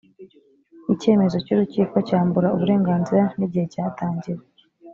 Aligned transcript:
icyemezo 0.93 1.37
cy’urukiko 1.45 1.95
cyambura 2.07 2.47
uburenganzira 2.55 3.23
n’igihe 3.37 3.65
cyatangiwe 3.73 4.43